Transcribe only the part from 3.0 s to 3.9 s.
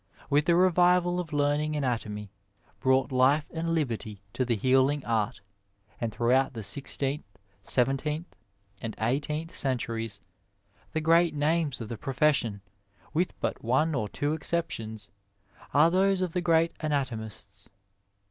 life and